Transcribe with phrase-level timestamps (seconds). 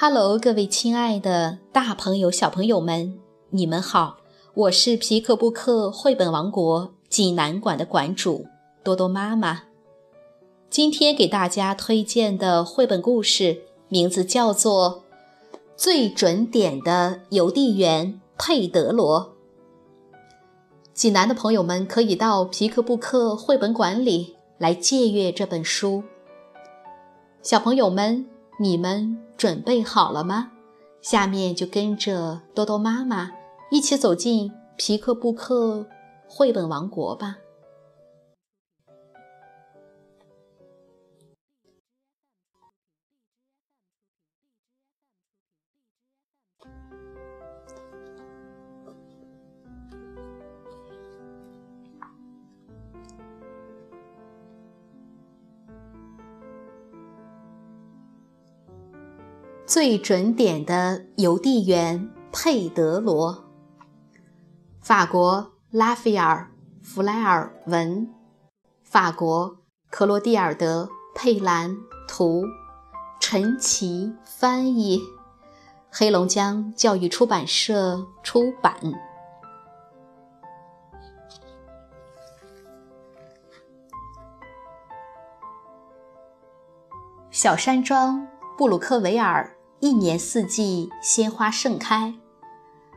[0.00, 3.18] Hello，各位亲爱的大朋友、小朋友们，
[3.50, 4.18] 你们好！
[4.54, 8.46] 我是皮克布克绘本王国济南馆的馆主
[8.84, 9.64] 多多妈妈。
[10.70, 15.02] 今天给大家推荐的绘本故事名字叫做
[15.76, 19.34] 《最准点的邮递员佩德罗》。
[20.94, 26.04] 济南的朋友们可以到皮克布克绘本馆里来借阅这本书。
[27.42, 28.28] 小朋友们。
[28.60, 30.50] 你们准备好了吗？
[31.00, 33.30] 下面就跟着多多妈妈
[33.70, 35.86] 一起走进皮克布克
[36.28, 37.36] 绘本王国吧。
[59.68, 63.44] 最准点的邮递员佩德罗，
[64.80, 66.50] 法国拉斐尔·
[66.82, 68.08] 弗莱尔文，
[68.82, 69.58] 法国
[69.90, 71.76] 克罗蒂尔德·佩兰
[72.08, 72.44] 图，
[73.20, 75.02] 陈奇翻译，
[75.90, 78.74] 黑龙江教育出版社出版。
[87.30, 89.57] 小山庄布鲁克维尔。
[89.80, 92.12] 一年四季鲜花盛开。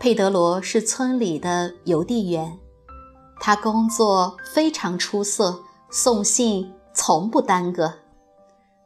[0.00, 2.58] 佩德罗是村里的邮递员，
[3.38, 7.94] 他工作非常出色，送信从不耽搁。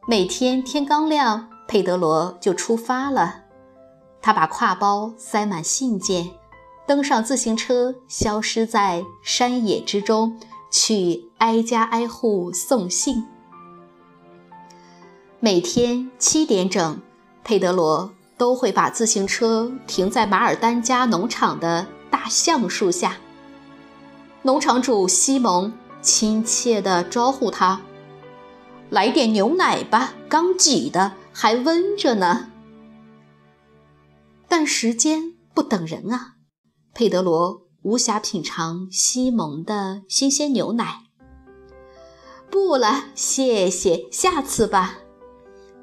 [0.07, 3.45] 每天天刚亮，佩德罗就出发了。
[4.21, 6.31] 他把挎包塞满信件，
[6.87, 10.39] 登上自行车，消失在山野之中，
[10.71, 13.25] 去挨家挨户送信。
[15.41, 17.01] 每天七点整。
[17.49, 23.17] 佩德罗都会把自行车停在马尔丹家农场的大橡树下。
[24.43, 25.73] 农场主西蒙
[26.03, 27.81] 亲切地招呼他
[28.93, 32.51] ：“来点牛奶吧，刚挤的，还温着呢。”
[34.47, 36.35] 但时间不等人啊，
[36.93, 41.05] 佩德罗无暇品尝西蒙的新鲜牛奶。
[42.51, 44.99] 不了，谢谢，下次吧。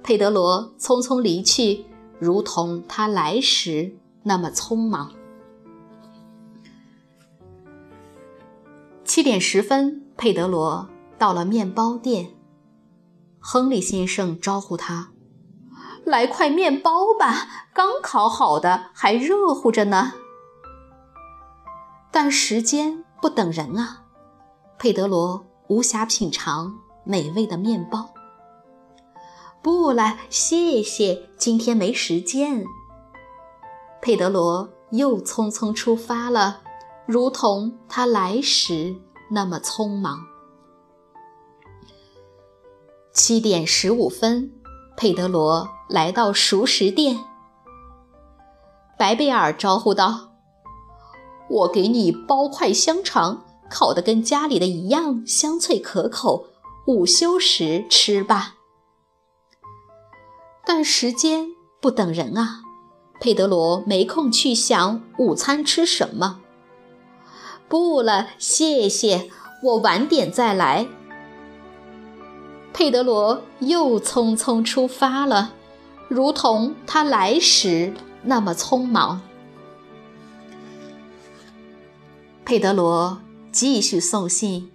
[0.07, 1.83] 佩德罗匆匆离去，
[2.19, 5.11] 如同他来时那么匆忙。
[9.03, 12.35] 七点十分，佩德罗到了面包店。
[13.39, 15.09] 亨利先生招呼他
[16.05, 20.13] ：“来块面包吧，刚烤好的，还热乎着呢。”
[22.13, 24.03] 但时间不等人啊，
[24.77, 28.11] 佩德罗无暇品尝美味的面包。
[29.65, 32.63] 不了，谢谢，今天没时间。
[33.99, 36.61] 佩德罗又匆匆出发了，
[37.07, 38.95] 如同他来时
[39.31, 40.19] 那么匆忙。
[43.11, 44.51] 七点十五分，
[44.95, 47.17] 佩德罗来到熟食店。
[48.99, 50.33] 白贝尔招呼道
[51.49, 56.49] ：“我给你包块香肠，烤得跟家里的一样香脆可口，
[56.85, 58.57] 午休时吃吧。”
[60.65, 61.49] 但时间
[61.79, 62.61] 不等人啊，
[63.19, 66.41] 佩德罗没空去想午餐吃什么。
[67.67, 69.29] 不了，谢谢，
[69.63, 70.87] 我晚点再来。
[72.73, 75.53] 佩德罗又匆匆出发了，
[76.07, 77.93] 如同他来时
[78.23, 79.21] 那么匆忙。
[82.43, 83.21] 佩德罗
[83.51, 84.71] 继续送信，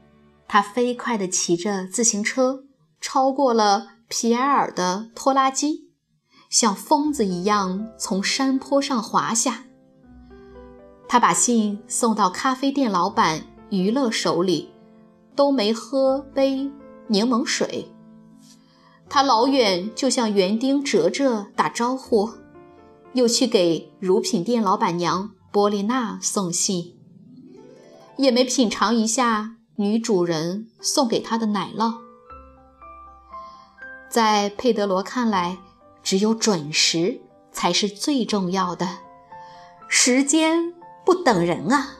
[0.48, 2.64] 他飞快地骑着自行车，
[3.00, 3.99] 超过了。
[4.12, 5.88] 皮埃尔的拖拉机
[6.50, 9.66] 像疯子一样从山坡上滑下。
[11.08, 14.70] 他把信送到咖啡店老板于勒手里，
[15.36, 16.72] 都没喝杯
[17.06, 17.92] 柠檬水。
[19.08, 22.30] 他老远就向园丁哲哲打招呼，
[23.12, 26.96] 又去给乳品店老板娘波丽娜送信，
[28.16, 32.09] 也没品尝一下女主人送给他的奶酪。
[34.10, 35.58] 在佩德罗看来，
[36.02, 37.20] 只有准时
[37.52, 38.98] 才是最重要的。
[39.86, 40.74] 时间
[41.06, 41.98] 不等人啊！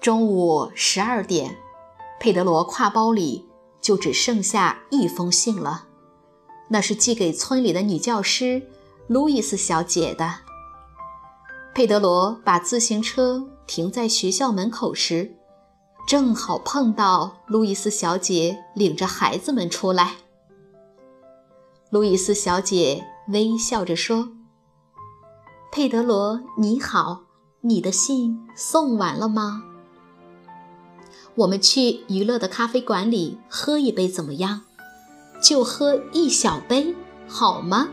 [0.00, 1.56] 中午十二点，
[2.18, 3.46] 佩德罗挎包里
[3.80, 5.86] 就只剩下一封信了，
[6.70, 8.68] 那是寄给村里的女教师
[9.06, 10.40] 路易斯小姐的。
[11.72, 15.37] 佩德罗把自行车停在学校门口时。
[16.08, 20.14] 正好碰到路易斯小姐领着孩子们出来。
[21.90, 24.30] 路易斯小姐微笑着说
[25.70, 27.24] ：“佩德罗，你好，
[27.60, 29.64] 你的信送完了吗？
[31.34, 34.62] 我们去娱乐的咖啡馆里喝一杯怎么样？
[35.42, 36.96] 就喝一小杯，
[37.28, 37.90] 好吗？”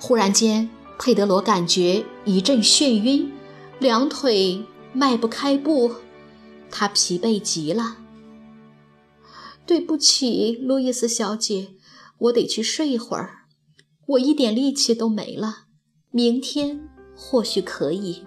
[0.00, 0.68] 忽然间，
[0.98, 3.32] 佩德罗感觉一阵眩晕，
[3.78, 5.92] 两腿迈不开步，
[6.70, 7.96] 他疲惫极了。
[9.64, 11.74] 对不起，路易斯小姐，
[12.18, 13.46] 我得去睡一会儿，
[14.06, 15.64] 我一点力气都没了。
[16.10, 18.26] 明天或许可以。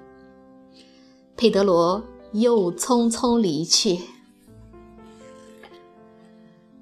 [1.38, 2.04] 佩德罗
[2.34, 4.00] 又匆匆离去。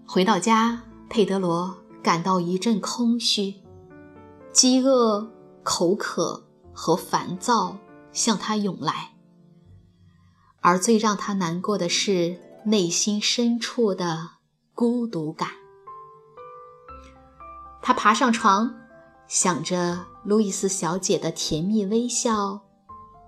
[0.06, 3.56] 回到家，佩德罗感到一阵空虚，
[4.52, 5.28] 饥饿、
[5.64, 7.80] 口渴和烦躁
[8.12, 9.13] 向他涌来，
[10.64, 14.32] 而最让他难过的是内心深处的。
[14.76, 15.50] 孤独感。
[17.80, 18.74] 他爬上床，
[19.28, 22.62] 想着路易斯小姐的甜蜜微笑，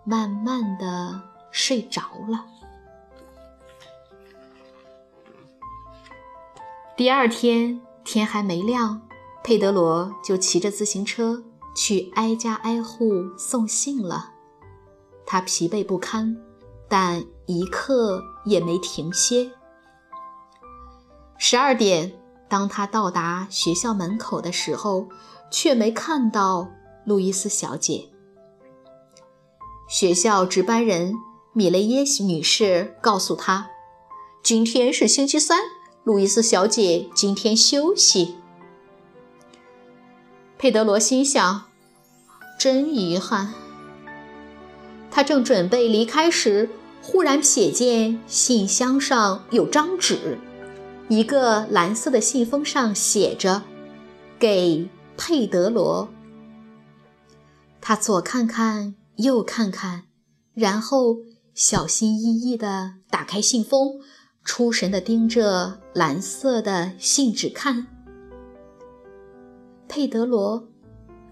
[0.04, 1.22] 慢慢的
[1.52, 2.46] 睡着了。
[6.98, 9.02] 第二天天还没亮，
[9.44, 11.44] 佩德罗就骑着自行车
[11.76, 14.32] 去挨家挨户送信了。
[15.28, 16.36] 他疲惫不堪，
[16.88, 19.52] 但一刻也没停歇。
[21.38, 22.14] 十二点，
[22.48, 25.08] 当他到达学校门口的时候，
[25.52, 26.70] 却没看到
[27.06, 28.10] 路易斯小姐。
[29.88, 31.14] 学校值班人
[31.54, 33.70] 米雷耶西女士告诉他
[34.42, 35.60] ：“今天是星期三，
[36.04, 38.36] 路易斯小姐今天休息。”
[40.58, 41.66] 佩德罗心想
[42.58, 43.54] ：“真遗憾。”
[45.16, 46.70] 他正准备离开时，
[47.02, 50.38] 忽然瞥见信箱上有张纸。
[51.08, 53.62] 一个蓝色的信封上写着
[54.38, 56.10] ：“给佩德罗。”
[57.80, 60.04] 他左看看，右看看，
[60.54, 61.20] 然后
[61.54, 64.02] 小心翼翼地打开信封，
[64.44, 67.88] 出神地盯着蓝色的信纸看。
[69.88, 70.68] 佩德罗，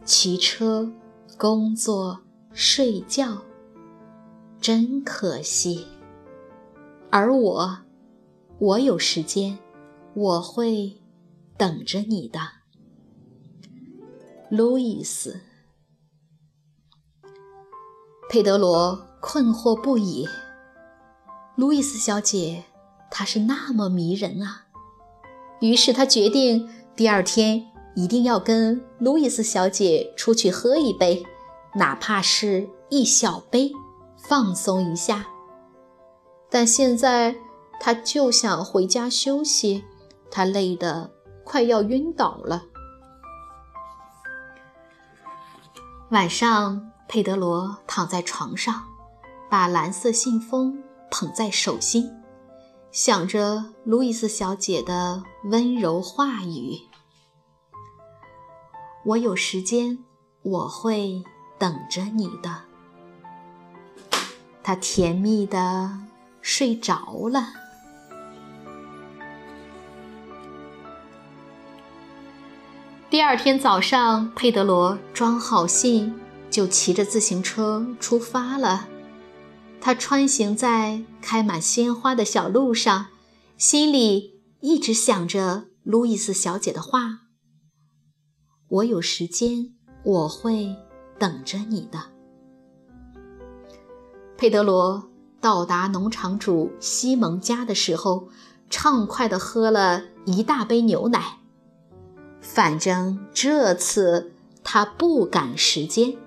[0.05, 0.89] 骑车、
[1.37, 2.21] 工作、
[2.53, 3.41] 睡觉，
[4.63, 5.85] 真可惜。
[7.11, 7.79] 而我，
[8.59, 9.59] 我有时间。
[10.15, 11.01] 我会
[11.57, 12.39] 等着你的，
[14.49, 15.41] 路易斯。
[18.29, 20.25] 佩德罗困惑不已。
[21.57, 22.63] 路易斯小姐，
[23.09, 24.67] 她是那么迷人啊！
[25.59, 27.65] 于是他决定第二天
[27.95, 31.25] 一定要跟路易斯小姐出去喝一杯，
[31.75, 33.71] 哪怕是一小杯，
[34.27, 35.25] 放松一下。
[36.49, 37.35] 但现在
[37.79, 39.83] 他就想回家休息。
[40.35, 41.11] 他累得
[41.43, 42.63] 快要晕倒了。
[46.09, 48.83] 晚上，佩德罗躺在床上，
[49.47, 50.81] 把蓝色信封
[51.11, 52.11] 捧在手心，
[52.91, 56.79] 想着路易斯小姐的温柔话语
[59.05, 60.03] ：“我有时间，
[60.41, 61.23] 我会
[61.59, 62.63] 等着你的。”
[64.63, 65.99] 他甜蜜的
[66.41, 67.53] 睡着了。
[73.09, 78.87] 第二天早上，佩德罗装好信，就骑着自行车出发了。
[79.79, 83.07] 他穿行在开满鲜花的小路上，
[83.57, 87.19] 心里一直想着路易斯小姐的话
[88.69, 90.75] ：“我有时间，我会
[91.19, 92.12] 等着你的。”
[94.43, 95.09] 佩德罗
[95.39, 98.27] 到达农场主西蒙家的时候，
[98.69, 101.37] 畅快地喝了一大杯牛奶。
[102.41, 106.17] 反正这次他不赶时间。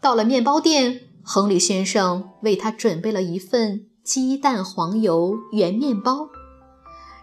[0.00, 6.28] 到了面包店，亨利先生为他准备了一份鸡蛋黄油圆面包。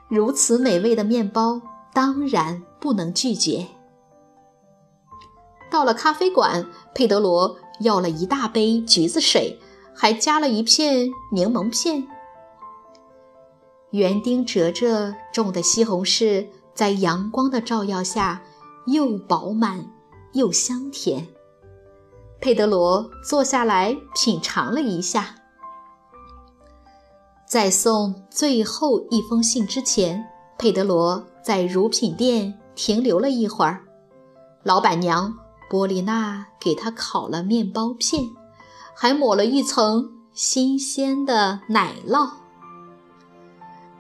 [0.08, 1.62] 如此美味的面包，
[1.94, 3.68] 当然不能拒绝。
[5.70, 6.66] 到了咖啡馆，
[6.96, 9.60] 佩德罗要了一大杯橘子水，
[9.96, 12.08] 还加了一片柠檬片。
[13.92, 18.42] 园丁哲哲种的西红柿在阳光的照耀下，
[18.86, 19.86] 又饱满
[20.34, 21.28] 又香甜。
[22.40, 25.36] 佩德罗坐下来品尝了一下。
[27.48, 30.24] 在送最后一封信之前，
[30.58, 33.82] 佩德罗在乳品店停留了一会儿。
[34.64, 35.34] 老板娘
[35.70, 38.30] 波丽娜给他烤了面包片，
[38.96, 42.32] 还抹了一层新鲜的奶酪。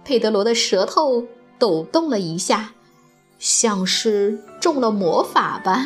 [0.03, 1.25] 佩德罗的舌头
[1.59, 2.71] 抖动了一下，
[3.38, 5.85] 像是中了魔法吧。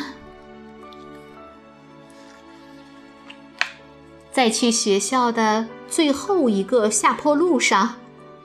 [4.32, 7.96] 在去学校的最后一个下坡路上，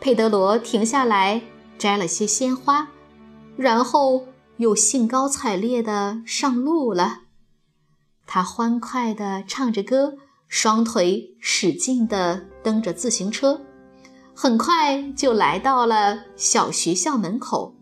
[0.01, 1.41] 佩德罗停下来
[1.77, 2.89] 摘了些鲜花，
[3.55, 4.25] 然后
[4.58, 7.22] 又兴高采烈地上路了。
[8.31, 10.13] 他欢快地唱着歌，
[10.48, 13.59] 双腿使劲地蹬着自行车，
[14.36, 17.74] 很快就来到了小学校门口。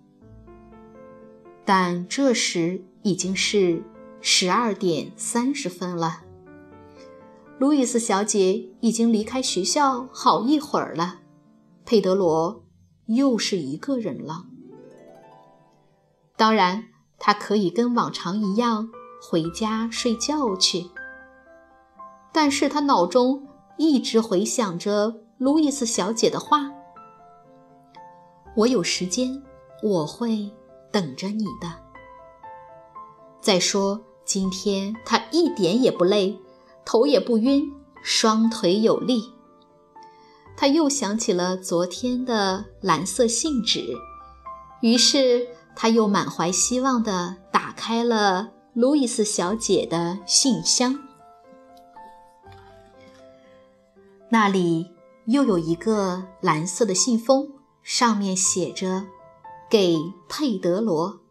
[1.66, 3.84] 但这时已经是
[4.22, 6.22] 十二点三十分了。
[7.60, 11.20] 路易斯小姐已经离开学校好一会儿了，
[11.84, 12.64] 佩德罗
[13.08, 14.46] 又是一个人了。
[16.38, 16.86] 当然，
[17.20, 18.88] 他可以跟往常一样
[19.22, 20.90] 回家睡觉去，
[22.32, 23.48] 但是他脑中
[23.78, 26.72] 一直回想着路易斯小姐的话
[28.56, 29.42] ：“我有时间，
[29.84, 30.52] 我会
[30.92, 31.72] 等着你的。”
[33.42, 36.40] 再说，今天他一点也不累。
[36.90, 37.70] 头也不晕，
[38.02, 39.34] 双腿有力。
[40.56, 43.84] 他又想起了昨天的蓝色信纸，
[44.82, 51.00] 于是他又满怀希望地打开了路易斯小姐的信箱。
[54.30, 54.92] 那里
[55.26, 57.50] 又有一个蓝色的信封，
[57.82, 59.06] 上面写着
[59.68, 59.98] “给
[60.30, 61.22] 佩德罗”。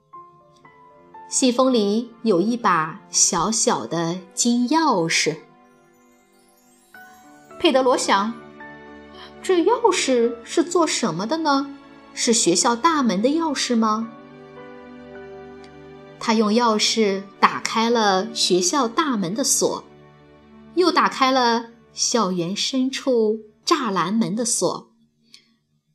[1.30, 5.36] 信封里有一把小小的金钥匙。
[7.60, 8.34] 佩德罗想
[9.40, 11.72] ：“这钥匙是做什么的呢？
[12.12, 14.12] 是学校大门的钥匙吗？”
[16.18, 19.84] 他用钥匙打开了学校大门的锁，
[20.74, 24.90] 又打开了校园深处栅栏门的锁，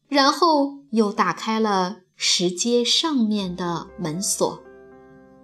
[0.08, 4.62] 然后又打开了石阶上面的门锁，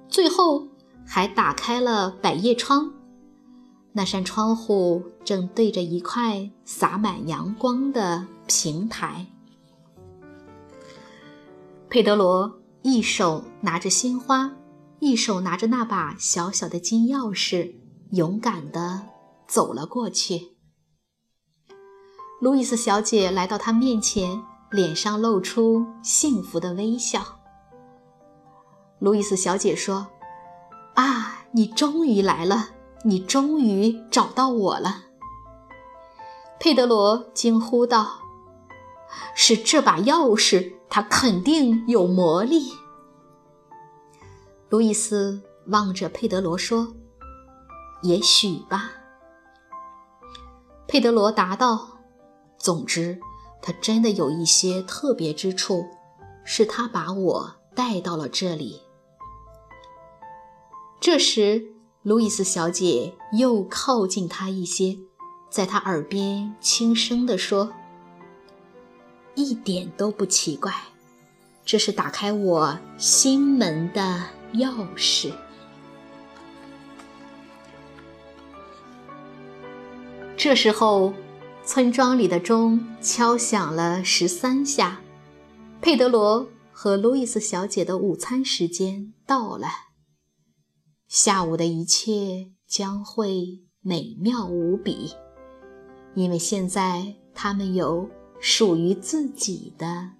[0.07, 0.67] 最后
[1.05, 2.93] 还打开了百叶窗。
[3.93, 9.25] 那扇窗户正对着一块洒满阳光的平台。
[11.89, 14.51] 佩德罗一手拿着鲜花，
[14.99, 17.75] 一手拿着那把小小的金钥匙，
[18.11, 19.07] 勇敢地
[19.47, 20.57] 走了过去。
[22.39, 27.39] 路易斯小姐来到他面前，脸上露出幸福的微笑。
[28.99, 30.07] 路易斯小姐说
[30.95, 32.69] ：“啊，你终于来了。”
[33.05, 35.03] 你终于找到我了，
[36.59, 38.21] 佩德罗惊呼道
[39.35, 42.73] ：“是这把钥匙，它肯定有魔力。”
[44.69, 46.95] 路易斯望着佩德罗说
[48.03, 48.91] ：“也许吧。”
[50.87, 51.99] 佩德罗答道
[52.57, 53.19] ：“总之，
[53.61, 55.85] 它真的有一些特别之处，
[56.43, 58.81] 是他把我带到了这里。”
[61.01, 61.73] 这时。
[62.03, 64.97] 路易斯小姐又靠近他一些，
[65.49, 67.73] 在他耳边轻声地说
[69.35, 70.73] ：“一点都不奇怪，
[71.67, 75.33] 这是打开我心门的钥匙。”
[80.37, 81.13] 这时候，
[81.65, 85.01] 村庄里的钟敲响了十三下，
[85.81, 89.67] 佩德罗和路易斯小姐的午餐时间到了。
[91.09, 95.11] 下午的一切将会美妙无比，
[96.15, 98.09] 因为现在他们有
[98.39, 100.11] 属于自己的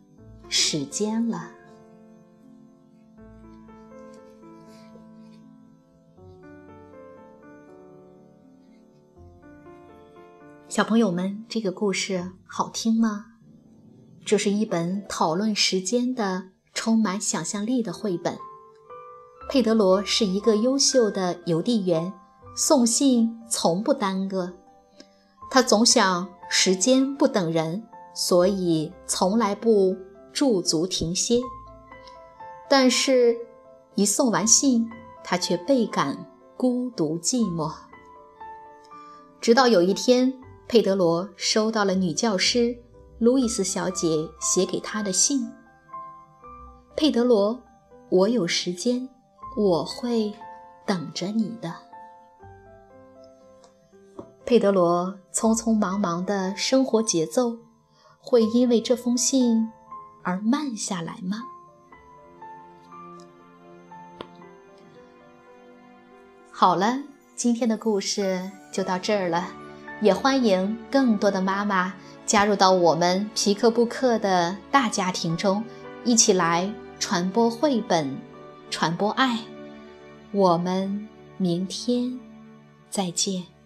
[0.49, 1.51] 时间了。
[10.67, 13.25] 小朋友们，这个故事好听吗？
[14.23, 18.37] 这是一本讨论时间的、充满想象力的绘本。
[19.49, 22.13] 佩德罗是一个优秀的邮递员，
[22.55, 24.53] 送信从不耽搁。
[25.49, 27.81] 他总想时间不等人，
[28.13, 29.95] 所以从来不
[30.37, 31.41] 驻足停歇。
[32.69, 33.35] 但是，
[33.95, 34.87] 一送完信，
[35.23, 37.73] 他却倍感孤独寂寞。
[39.41, 40.31] 直到有一天，
[40.67, 42.77] 佩德罗收到了女教师
[43.17, 45.49] 路易斯小姐写给他的信
[46.95, 47.59] ：“佩德罗，
[48.09, 49.09] 我有时间。”
[49.57, 50.31] 我会
[50.85, 51.73] 等着你的，
[54.45, 55.17] 佩德罗。
[55.33, 57.57] 匆匆忙忙的生活节奏
[58.21, 59.67] 会因为这封信
[60.27, 61.41] 而慢下来吗？
[66.51, 66.99] 好了，
[67.33, 69.47] 今天的故事就到这儿了。
[70.01, 71.93] 也欢迎更多的妈妈
[72.25, 75.63] 加入到我们皮克布克的大家庭中。
[76.03, 76.69] 一起来
[76.99, 78.19] 传播绘本，
[78.69, 79.39] 传播爱。
[80.33, 81.07] 我们
[81.37, 82.19] 明天
[82.89, 83.56] 再见。